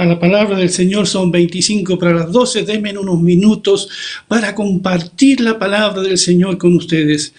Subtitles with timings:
[0.00, 3.86] A la palabra del Señor, son 25 para las 12, denme unos minutos
[4.26, 7.34] para compartir la palabra del Señor con ustedes.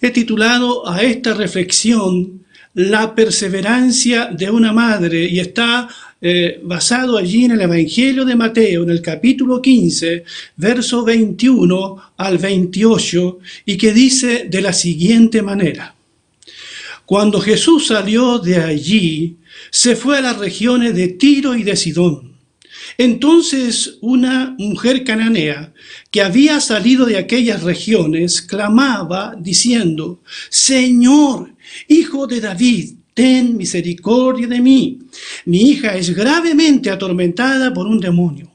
[0.00, 2.44] He titulado a esta reflexión
[2.74, 5.88] La perseverancia de una madre y está
[6.20, 10.22] eh, basado allí en el Evangelio de Mateo, en el capítulo 15,
[10.58, 15.96] verso 21 al 28, y que dice de la siguiente manera.
[17.10, 19.38] Cuando Jesús salió de allí,
[19.72, 22.36] se fue a las regiones de Tiro y de Sidón.
[22.98, 25.72] Entonces una mujer cananea
[26.12, 31.52] que había salido de aquellas regiones clamaba diciendo, Señor,
[31.88, 35.00] hijo de David, ten misericordia de mí.
[35.46, 38.52] Mi hija es gravemente atormentada por un demonio.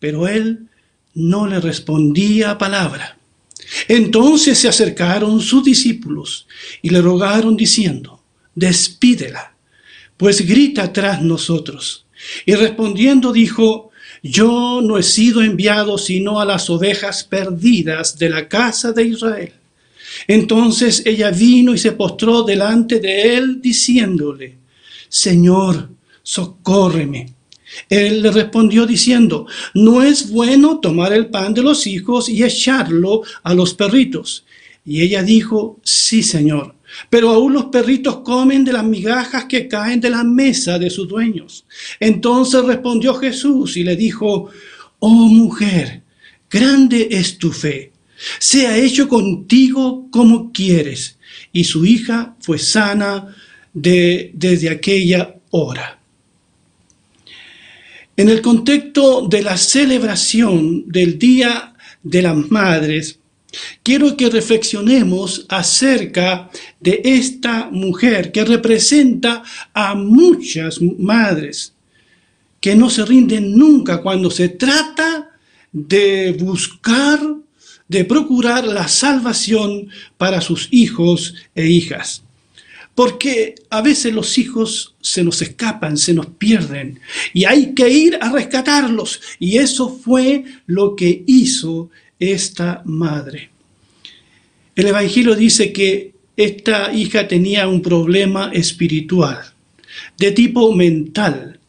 [0.00, 0.66] Pero él
[1.14, 3.16] no le respondía palabra.
[3.88, 6.46] Entonces se acercaron sus discípulos
[6.82, 8.22] y le rogaron diciendo,
[8.54, 9.56] despídela
[10.16, 12.06] pues grita tras nosotros.
[12.44, 13.90] Y respondiendo dijo,
[14.22, 19.52] yo no he sido enviado sino a las ovejas perdidas de la casa de Israel.
[20.26, 24.56] Entonces ella vino y se postró delante de él, diciéndole,
[25.08, 25.90] Señor,
[26.22, 27.34] socórreme.
[27.88, 33.22] Él le respondió diciendo, no es bueno tomar el pan de los hijos y echarlo
[33.42, 34.44] a los perritos.
[34.84, 36.74] Y ella dijo, sí, Señor.
[37.10, 41.08] Pero aún los perritos comen de las migajas que caen de la mesa de sus
[41.08, 41.66] dueños.
[42.00, 44.50] Entonces respondió Jesús y le dijo,
[45.00, 46.02] oh mujer,
[46.48, 47.92] grande es tu fe,
[48.38, 51.18] sea hecho contigo como quieres.
[51.52, 53.34] Y su hija fue sana
[53.74, 56.00] de, desde aquella hora.
[58.16, 63.18] En el contexto de la celebración del Día de las Madres,
[63.82, 66.50] Quiero que reflexionemos acerca
[66.80, 71.72] de esta mujer que representa a muchas madres
[72.60, 75.30] que no se rinden nunca cuando se trata
[75.72, 77.20] de buscar,
[77.88, 79.88] de procurar la salvación
[80.18, 82.25] para sus hijos e hijas.
[82.96, 86.98] Porque a veces los hijos se nos escapan, se nos pierden
[87.34, 89.20] y hay que ir a rescatarlos.
[89.38, 93.50] Y eso fue lo que hizo esta madre.
[94.74, 99.40] El Evangelio dice que esta hija tenía un problema espiritual,
[100.16, 101.60] de tipo mental.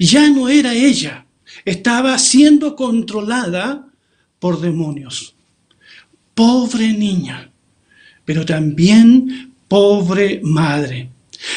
[0.00, 1.24] Ya no era ella,
[1.64, 3.86] estaba siendo controlada
[4.40, 5.36] por demonios.
[6.34, 7.52] Pobre niña,
[8.24, 11.10] pero también pobre madre.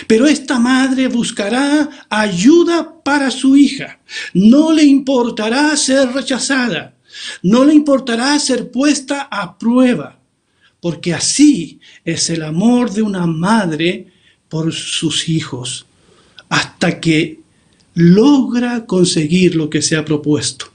[0.08, 4.00] Pero esta madre buscará ayuda para su hija.
[4.34, 6.96] No le importará ser rechazada.
[7.44, 10.20] No le importará ser puesta a prueba,
[10.82, 14.08] porque así es el amor de una madre
[14.50, 15.86] por sus hijos,
[16.50, 17.42] hasta que
[17.94, 20.72] logra conseguir lo que se ha propuesto.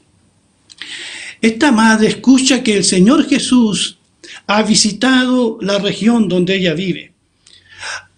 [1.40, 3.98] Esta madre escucha que el Señor Jesús
[4.46, 7.11] ha visitado la región donde ella vive.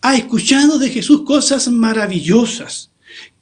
[0.04, 2.90] Ha escuchado de Jesús cosas maravillosas,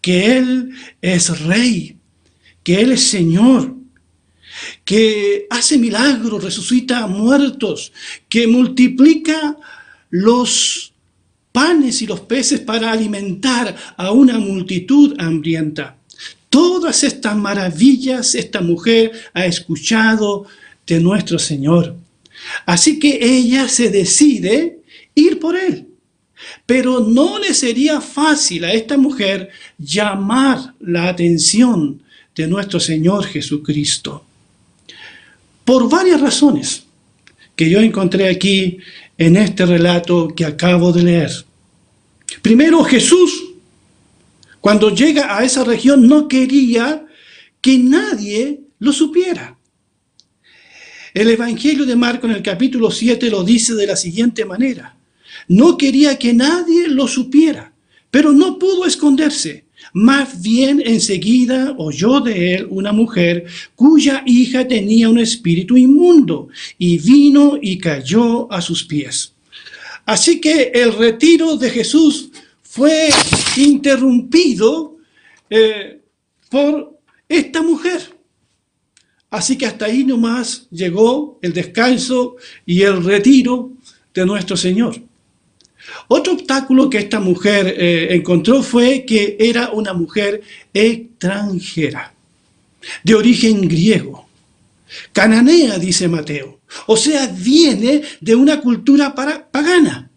[0.01, 1.97] que Él es rey,
[2.63, 3.75] que Él es Señor,
[4.85, 7.93] que hace milagros, resucita a muertos,
[8.29, 9.57] que multiplica
[10.11, 10.93] los
[11.51, 15.97] panes y los peces para alimentar a una multitud hambrienta.
[16.49, 20.47] Todas estas maravillas esta mujer ha escuchado
[20.87, 21.97] de nuestro Señor.
[22.67, 24.79] Así que ella se decide
[25.17, 25.89] ir por él.
[26.67, 32.03] Pero no le sería fácil a esta mujer llamar la atención
[32.35, 34.25] de nuestro Señor Jesucristo
[35.65, 36.85] por varias razones
[37.55, 38.79] que yo encontré aquí
[39.19, 41.31] en este relato que acabo de leer.
[42.41, 43.45] Primero, Jesús,
[44.61, 47.07] cuando llega a esa región, no quería
[47.61, 49.57] que nadie lo supiera.
[51.15, 54.97] El Evangelio de Marco en el capítulo 7 lo dice de la siguiente manera.
[55.49, 57.73] No quería que nadie lo supiera,
[58.11, 59.65] pero no pudo esconderse.
[59.93, 63.45] Más bien enseguida oyó de él una mujer
[63.75, 66.49] cuya hija tenía un espíritu inmundo
[66.79, 69.35] y vino y cayó a sus pies.
[70.07, 72.31] Así que el retiro de Jesús
[72.63, 73.11] fue
[73.57, 74.97] interrumpido
[75.51, 76.01] eh,
[76.51, 76.99] por
[77.29, 78.01] esta mujer.
[79.31, 82.37] Así que hasta ahí nomás llegó el descanso
[82.67, 83.73] y el retiro
[84.13, 85.01] de nuestro Señor.
[86.09, 90.43] Otro obstáculo que esta mujer eh, encontró fue que era una mujer
[90.73, 92.15] extranjera,
[93.03, 94.29] de origen griego.
[95.13, 96.61] Cananea, dice Mateo.
[96.87, 100.11] O sea, viene de una cultura pagana.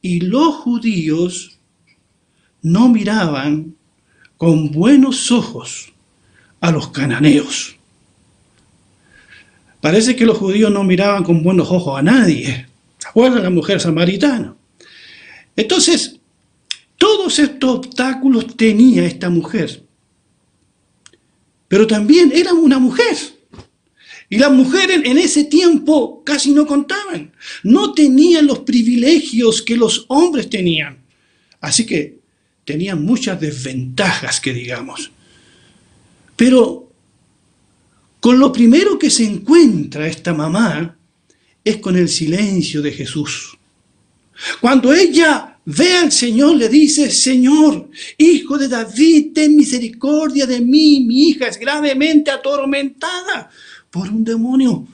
[0.00, 1.58] Y los judíos
[2.62, 3.74] no miraban
[4.36, 5.92] con buenos ojos
[6.60, 7.76] a los cananeos.
[9.80, 12.66] Parece que los judíos no miraban con buenos ojos a nadie.
[13.04, 14.56] ¿Se acuerdan la mujer samaritana?
[15.54, 16.16] Entonces,
[16.96, 19.84] todos estos obstáculos tenía esta mujer.
[21.68, 23.14] Pero también era una mujer.
[24.30, 27.30] Y las mujeres en ese tiempo casi no contaban.
[27.62, 30.96] No tenían los privilegios que los hombres tenían.
[31.60, 32.20] Así que
[32.64, 35.10] tenían muchas desventajas, que digamos.
[36.36, 36.90] Pero
[38.20, 40.96] con lo primero que se encuentra esta mamá
[41.64, 43.56] es con el silencio de Jesús.
[44.60, 47.88] Cuando ella ve al Señor, le dice, Señor,
[48.18, 53.50] hijo de David, ten misericordia de mí, mi hija es gravemente atormentada
[53.90, 54.86] por un demonio.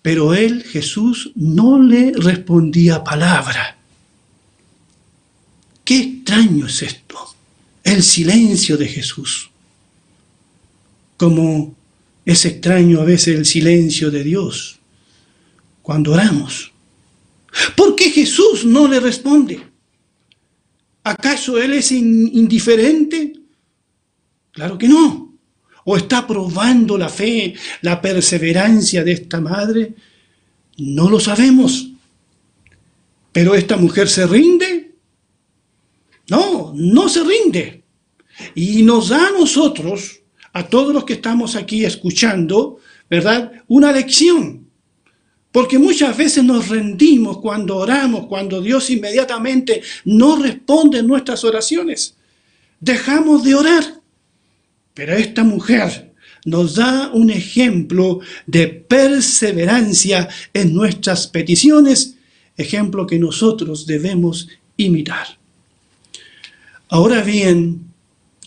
[0.00, 3.76] Pero él, Jesús, no le respondía palabra.
[5.84, 7.18] Qué extraño es esto,
[7.84, 9.50] el silencio de Jesús.
[11.16, 11.74] Como
[12.24, 14.76] es extraño a veces el silencio de Dios
[15.86, 16.72] cuando oramos.
[17.76, 19.62] ¿Por qué Jesús no le responde?
[21.04, 23.34] ¿Acaso Él es indiferente?
[24.50, 25.26] Claro que no
[25.88, 29.94] o está probando la fe, la perseverancia de esta madre?
[30.78, 31.92] No lo sabemos.
[33.30, 34.96] ¿Pero esta mujer se rinde?
[36.28, 37.84] No, no se rinde.
[38.56, 40.22] Y nos da a nosotros,
[40.52, 43.52] a todos los que estamos aquí escuchando, ¿verdad?
[43.68, 44.65] Una lección.
[45.56, 52.14] Porque muchas veces nos rendimos cuando oramos, cuando Dios inmediatamente no responde nuestras oraciones.
[52.78, 54.02] Dejamos de orar.
[54.92, 56.12] Pero esta mujer
[56.44, 62.16] nos da un ejemplo de perseverancia en nuestras peticiones,
[62.58, 65.38] ejemplo que nosotros debemos imitar.
[66.90, 67.94] Ahora bien,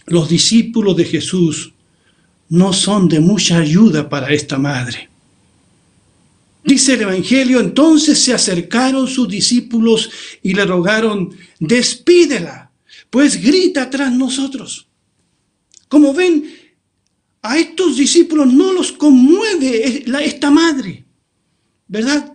[0.06, 1.74] los discípulos de Jesús
[2.50, 5.09] no son de mucha ayuda para esta madre.
[6.64, 10.10] Dice el Evangelio, entonces se acercaron sus discípulos
[10.44, 12.72] y le rogaron, despídela,
[13.10, 14.88] pues grita tras nosotros.
[15.88, 16.52] Como ven,
[17.42, 21.06] a estos discípulos no los conmueve esta madre,
[21.88, 22.34] ¿verdad?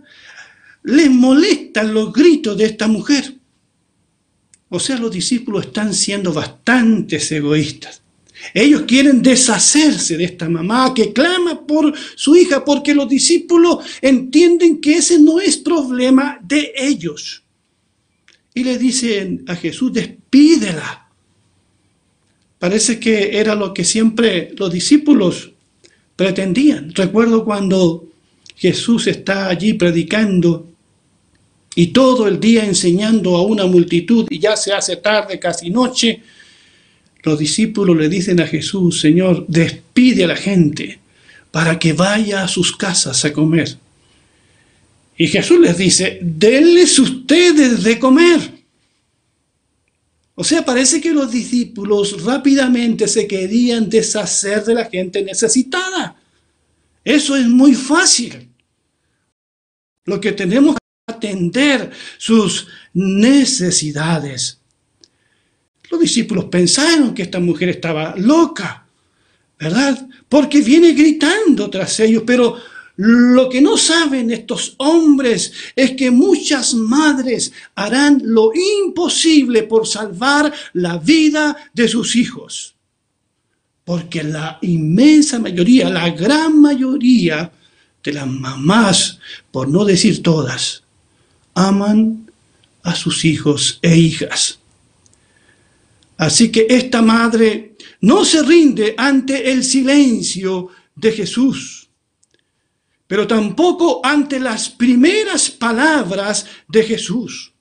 [0.82, 3.36] Les molestan los gritos de esta mujer.
[4.70, 8.03] O sea, los discípulos están siendo bastante egoístas.
[8.52, 14.80] Ellos quieren deshacerse de esta mamá que clama por su hija porque los discípulos entienden
[14.80, 17.42] que ese no es problema de ellos.
[18.52, 21.08] Y le dicen a Jesús, despídela.
[22.58, 25.52] Parece que era lo que siempre los discípulos
[26.16, 26.92] pretendían.
[26.94, 28.08] Recuerdo cuando
[28.56, 30.68] Jesús está allí predicando
[31.74, 36.22] y todo el día enseñando a una multitud y ya se hace tarde, casi noche,
[37.24, 40.98] los discípulos le dicen a Jesús, Señor, despide a la gente
[41.50, 43.78] para que vaya a sus casas a comer.
[45.16, 48.64] Y Jesús les dice, denles ustedes de comer.
[50.34, 56.16] O sea, parece que los discípulos rápidamente se querían deshacer de la gente necesitada.
[57.04, 58.48] Eso es muy fácil.
[60.04, 64.58] Lo que tenemos que atender sus necesidades.
[65.90, 68.86] Los discípulos pensaron que esta mujer estaba loca,
[69.58, 70.08] ¿verdad?
[70.28, 72.56] Porque viene gritando tras ellos, pero
[72.96, 80.52] lo que no saben estos hombres es que muchas madres harán lo imposible por salvar
[80.74, 82.74] la vida de sus hijos.
[83.84, 87.52] Porque la inmensa mayoría, la gran mayoría
[88.02, 89.18] de las mamás,
[89.50, 90.84] por no decir todas,
[91.54, 92.30] aman
[92.82, 94.60] a sus hijos e hijas.
[96.24, 101.84] Así que esta madre no se rinde ante el silencio de Jesús
[103.06, 107.52] pero tampoco ante las primeras palabras de Jesús.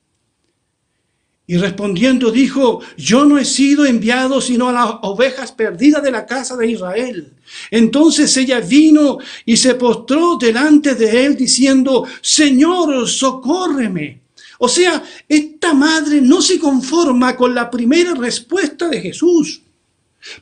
[1.46, 6.26] Y respondiendo dijo, yo no he sido enviado sino a las ovejas perdidas de la
[6.26, 7.34] casa de Israel.
[7.70, 14.23] Entonces ella vino y se postró delante de él diciendo, Señor, socórreme.
[14.66, 19.62] O sea, esta madre no se conforma con la primera respuesta de Jesús.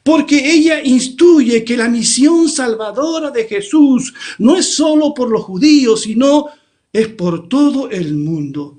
[0.04, 6.04] Porque ella instruye que la misión salvadora de Jesús no es solo por los judíos,
[6.04, 6.50] sino
[6.94, 8.78] es por todo el mundo.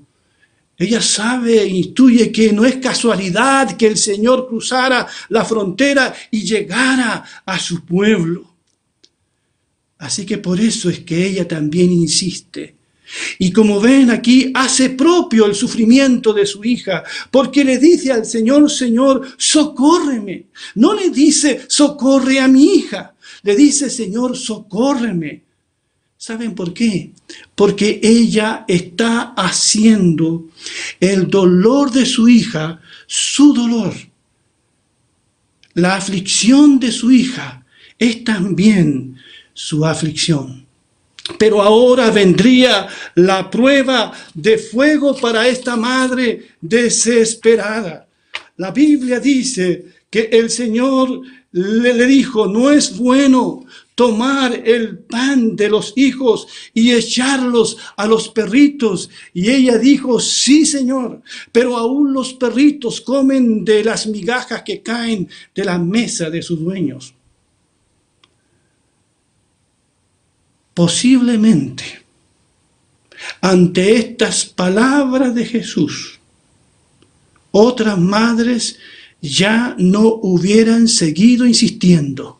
[0.77, 6.43] Ella sabe e instruye que no es casualidad que el Señor cruzara la frontera y
[6.43, 8.49] llegara a su pueblo.
[9.97, 12.77] Así que por eso es que ella también insiste,
[13.39, 18.25] Y como ven aquí, hace propio el sufrimiento de su hija, porque le dice al
[18.25, 20.45] Señor, Señor, socórreme.
[20.75, 25.43] No le dice, socorre a mi hija, le dice, Señor, socórreme.
[26.17, 27.11] ¿Saben por qué?
[27.53, 30.45] Porque ella está haciendo
[31.01, 33.93] el dolor de su hija su dolor.
[35.73, 37.65] La aflicción de su hija
[37.99, 39.17] es también
[39.53, 40.62] su aflicción.
[41.37, 48.07] Pero ahora vendría la prueba de fuego para esta madre desesperada.
[48.57, 51.21] La Biblia dice que el Señor
[51.53, 53.65] le, dijo, no es bueno
[53.95, 59.09] tomar el pan de los hijos y echarlos a los perritos.
[59.33, 65.29] Y ella dijo, sí, Señor, pero aún los perritos comen de las migajas que caen
[65.55, 67.13] de la mesa de sus dueños.
[70.73, 72.03] Posiblemente,
[73.41, 76.19] ante estas palabras de Jesús,
[77.51, 78.77] otras madres
[79.21, 82.39] ya no hubieran seguido insistiendo.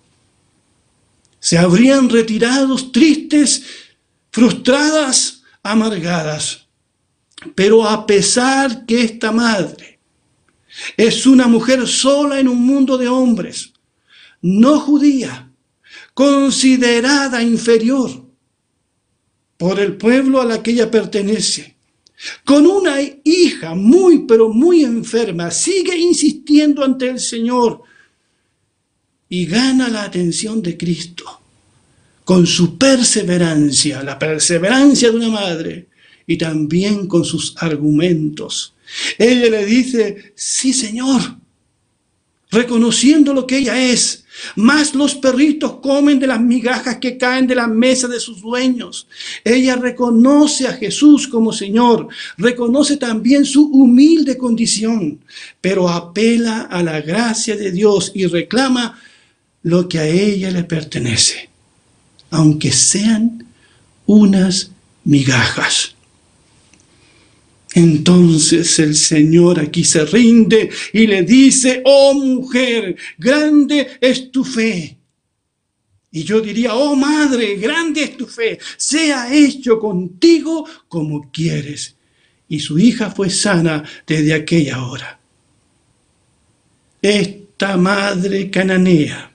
[1.39, 3.63] Se habrían retirado tristes,
[4.31, 6.65] frustradas, amargadas.
[7.55, 9.99] Pero a pesar que esta madre
[10.97, 13.73] es una mujer sola en un mundo de hombres,
[14.41, 15.49] no judía,
[16.13, 18.22] considerada inferior
[19.57, 21.75] por el pueblo a la que ella pertenece.
[22.45, 27.81] Con una hija muy, pero muy enferma, sigue insistiendo ante el Señor
[29.27, 31.41] y gana la atención de Cristo
[32.23, 35.87] con su perseverancia, la perseverancia de una madre
[36.25, 38.73] y también con sus argumentos.
[39.17, 41.21] Ella le dice, sí Señor,
[42.51, 44.22] reconociendo lo que ella es.
[44.55, 49.07] Más los perritos comen de las migajas que caen de la mesa de sus dueños.
[49.43, 55.19] Ella reconoce a Jesús como Señor, reconoce también su humilde condición,
[55.61, 58.99] pero apela a la gracia de Dios y reclama
[59.61, 61.49] lo que a ella le pertenece,
[62.29, 63.47] aunque sean
[64.05, 64.71] unas
[65.03, 65.92] migajas.
[67.75, 74.97] Entonces el Señor aquí se rinde y le dice, oh mujer, grande es tu fe.
[76.11, 81.95] Y yo diría, oh madre, grande es tu fe, sea hecho contigo como quieres.
[82.47, 85.19] Y su hija fue sana desde aquella hora.
[87.01, 89.33] Esta madre cananea,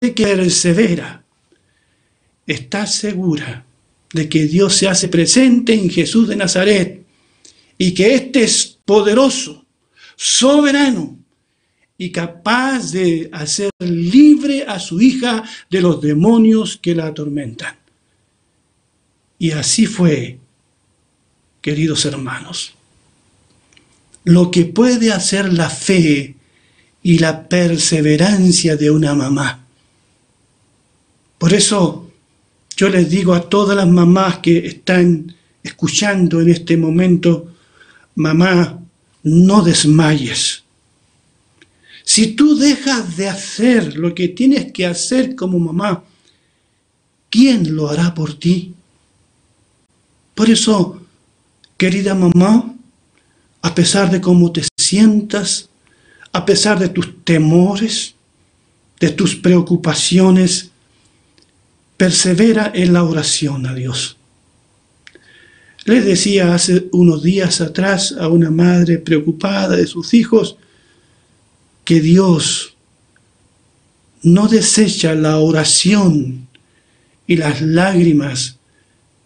[0.00, 1.24] que persevera,
[2.46, 3.67] está segura
[4.12, 7.04] de que Dios se hace presente en Jesús de Nazaret
[7.76, 9.64] y que éste es poderoso,
[10.16, 11.18] soberano
[11.96, 17.76] y capaz de hacer libre a su hija de los demonios que la atormentan.
[19.38, 20.38] Y así fue,
[21.60, 22.74] queridos hermanos.
[24.24, 26.34] Lo que puede hacer la fe
[27.02, 29.64] y la perseverancia de una mamá.
[31.38, 32.07] Por eso
[32.78, 37.52] yo les digo a todas las mamás que están escuchando en este momento,
[38.14, 38.78] mamá,
[39.24, 40.62] no desmayes.
[42.04, 46.04] Si tú dejas de hacer lo que tienes que hacer como mamá,
[47.28, 48.74] ¿quién lo hará por ti?
[50.36, 51.02] Por eso,
[51.76, 52.76] querida mamá,
[53.60, 55.68] a pesar de cómo te sientas,
[56.32, 58.14] a pesar de tus temores,
[59.00, 60.70] de tus preocupaciones,
[61.98, 64.16] persevera en la oración a Dios.
[65.84, 70.56] Les decía hace unos días atrás a una madre preocupada de sus hijos
[71.84, 72.74] que Dios
[74.22, 76.46] no desecha la oración
[77.26, 78.58] y las lágrimas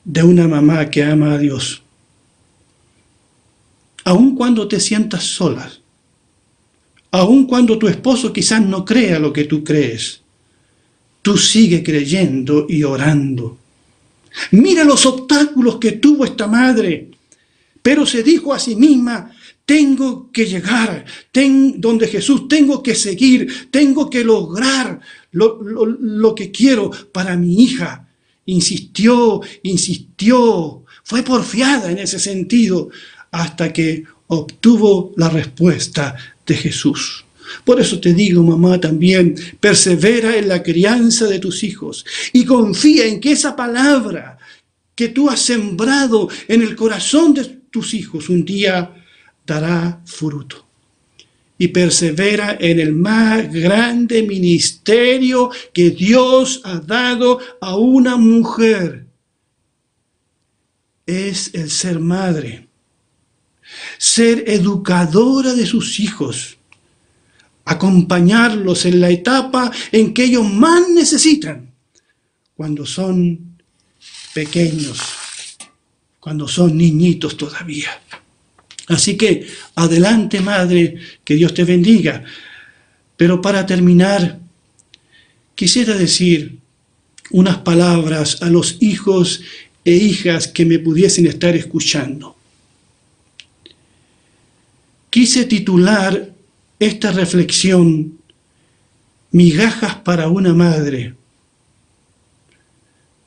[0.04, 1.82] de una mamá que ama a Dios.
[4.04, 5.70] Aun cuando te sientas sola,
[7.10, 10.21] aun cuando tu esposo quizás no crea lo que tú crees,
[11.22, 13.58] tú sigue creyendo y orando.
[14.50, 17.10] Mira los obstáculos que tuvo esta madre,
[17.82, 19.30] pero se dijo a sí misma,
[19.64, 21.04] tengo que llegar
[21.76, 25.00] donde Jesús, tengo que seguir, tengo que lograr
[25.30, 28.08] lo, lo que quiero para mi hija.
[28.46, 32.90] Insistió, insistió, fue porfiada en ese sentido
[33.30, 37.24] hasta que obtuvo la respuesta de Jesús.
[37.64, 43.06] Por eso te digo, mamá, también, persevera en la crianza de tus hijos y confía
[43.06, 44.38] en que esa palabra
[44.94, 48.94] que tú has sembrado en el corazón de tus hijos un día
[49.46, 50.66] dará fruto.
[51.58, 59.06] Y persevera en el más grande ministerio que Dios ha dado a una mujer
[61.06, 62.68] es el ser madre,
[63.98, 66.58] ser educadora de sus hijos,
[67.64, 71.70] acompañarlos en la etapa en que ellos más necesitan,
[72.54, 73.56] cuando son
[74.34, 74.98] pequeños,
[76.18, 77.90] cuando son niñitos todavía.
[78.88, 82.24] Así que adelante, Madre, que Dios te bendiga.
[83.16, 84.40] Pero para terminar,
[85.54, 86.58] quisiera decir
[87.30, 89.42] unas palabras a los hijos
[89.84, 92.36] e hijas que me pudiesen estar escuchando.
[95.10, 96.31] Quise titular
[96.84, 98.22] esta reflexión
[99.32, 101.14] Migajas para una madre,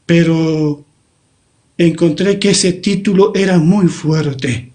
[0.05, 0.85] pero
[1.79, 4.71] encontré que ese título era muy fuerte,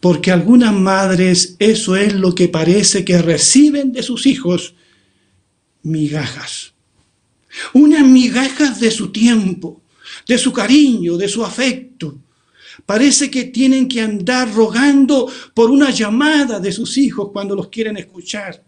[0.00, 4.74] porque algunas madres eso es lo que parece que reciben de sus hijos,
[5.82, 6.74] migajas.
[7.72, 9.80] Unas migajas de su tiempo,
[10.28, 12.18] de su cariño, de su afecto.
[12.86, 17.96] Parece que tienen que andar rogando por una llamada de sus hijos cuando los quieren
[17.96, 18.62] escuchar.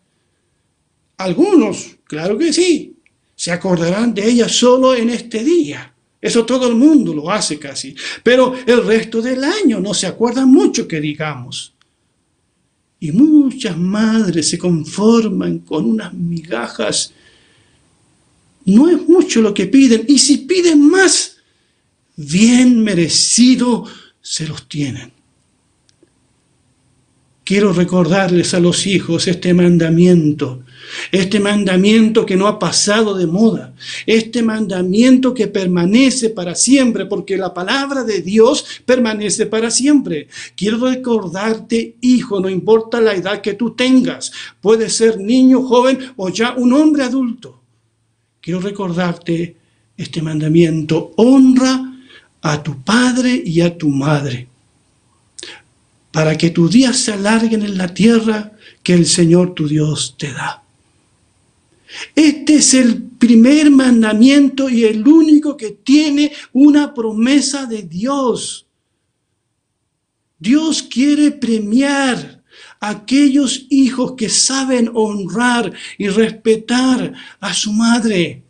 [1.17, 2.97] Algunos, claro que sí,
[3.35, 5.93] se acordarán de ella solo en este día.
[6.21, 7.95] Eso todo el mundo lo hace casi.
[8.23, 11.75] Pero el resto del año no se acuerdan mucho que digamos.
[13.01, 17.13] Y muchas madres se conforman con unas migajas
[18.67, 20.05] no es mucho lo que piden.
[20.09, 21.34] Y si piden más,
[22.17, 23.85] bien merecido
[24.21, 25.13] se los tienen.
[27.45, 30.63] Quiero recordarles a los hijos este mandamiento,
[31.13, 33.75] este mandamiento que no ha pasado de moda,
[34.07, 40.29] este mandamiento que permanece para siempre, porque la palabra de Dios permanece para siempre.
[40.57, 46.31] Quiero recordarte, hijo, no importa la edad que tú tengas, puede ser niño, joven o
[46.31, 47.65] ya un hombre adulto
[48.45, 49.57] quiero recordarte
[49.97, 51.13] este mandamiento.
[51.17, 51.84] Honra
[52.45, 54.47] a tu padre y a tu madre,
[56.13, 58.53] para que tus días se alarguen en la tierra
[58.83, 60.63] que el Señor tu Dios te da.
[62.15, 68.67] Este es el primer mandamiento y el único que tiene una promesa de Dios.
[70.39, 72.43] Dios quiere premiar
[72.79, 78.44] a aquellos hijos que saben honrar y respetar a su madre.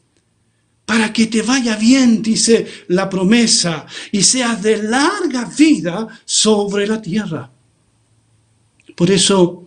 [0.85, 7.01] Para que te vaya bien, dice la promesa, y seas de larga vida sobre la
[7.01, 7.51] tierra.
[8.95, 9.67] Por eso,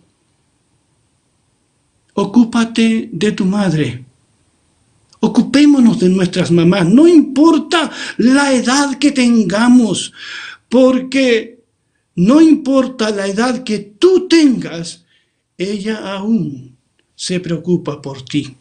[2.14, 4.04] ocúpate de tu madre.
[5.20, 10.12] Ocupémonos de nuestras mamás, no importa la edad que tengamos,
[10.68, 11.58] porque
[12.14, 15.04] no importa la edad que tú tengas,
[15.56, 16.76] ella aún
[17.16, 18.57] se preocupa por ti.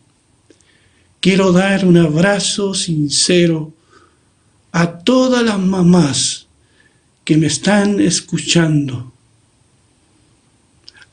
[1.20, 3.74] Quiero dar un abrazo sincero
[4.72, 6.48] a todas las mamás
[7.26, 9.12] que me están escuchando,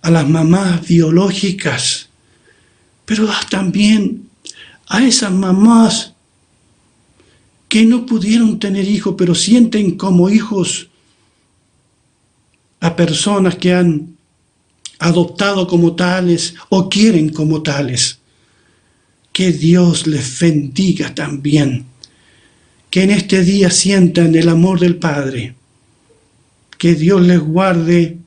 [0.02, 2.08] a las mamás biológicas,
[3.04, 4.28] pero también
[4.86, 6.12] a esas mamás
[7.68, 10.88] que no pudieron tener hijos, pero sienten como hijos
[12.80, 14.16] a personas que han
[14.98, 18.18] adoptado como tales o quieren como tales.
[19.34, 21.86] Que Dios les bendiga también.
[22.88, 25.56] Que en este día sientan el amor del Padre.
[26.78, 28.18] Que Dios les guarde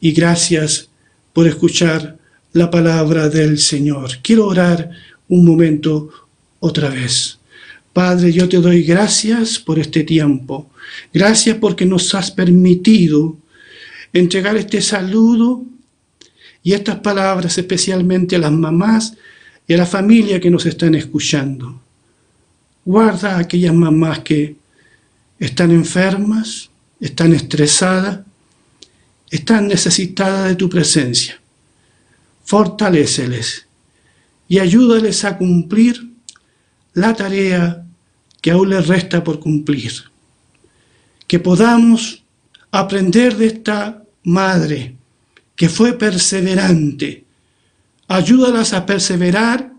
[0.00, 0.88] y gracias
[1.32, 2.16] por escuchar
[2.52, 4.18] la palabra del Señor.
[4.22, 4.88] Quiero orar
[5.28, 6.10] un momento
[6.60, 7.40] otra vez.
[7.92, 10.70] Padre, yo te doy gracias por este tiempo.
[11.12, 13.36] Gracias porque nos has permitido
[14.12, 15.64] entregar este saludo
[16.62, 19.14] y estas palabras especialmente a las mamás
[19.66, 21.80] y a la familia que nos están escuchando.
[22.84, 24.56] Guarda a aquellas mamás que
[25.38, 26.70] están enfermas,
[27.00, 28.20] están estresadas,
[29.30, 31.40] están necesitadas de tu presencia.
[32.44, 33.66] Fortaléceles
[34.48, 36.10] y ayúdales a cumplir
[36.94, 37.84] la tarea
[38.40, 39.92] que aún les resta por cumplir.
[41.26, 42.22] Que podamos
[42.70, 44.96] aprender de esta madre
[45.56, 47.24] que fue perseverante.
[48.12, 49.72] Ayúdalas a perseverar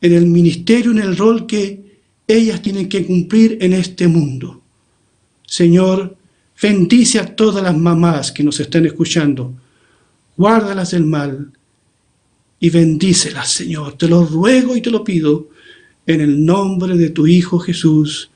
[0.00, 4.60] en el ministerio, en el rol que ellas tienen que cumplir en este mundo.
[5.46, 6.16] Señor,
[6.60, 9.54] bendice a todas las mamás que nos están escuchando.
[10.36, 11.52] Guárdalas del mal
[12.58, 13.96] y bendícelas, Señor.
[13.96, 15.50] Te lo ruego y te lo pido
[16.08, 18.30] en el nombre de tu Hijo Jesús.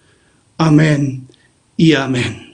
[0.58, 1.26] Amén
[1.76, 2.47] y amén.